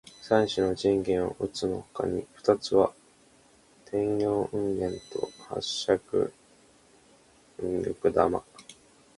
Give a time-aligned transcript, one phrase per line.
[0.23, 2.91] 三種の神器のうつのほかの二つは
[3.85, 6.33] 天叢雲剣と八尺
[7.61, 8.43] 瓊勾玉。